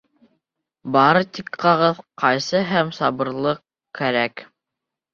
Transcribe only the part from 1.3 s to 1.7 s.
тик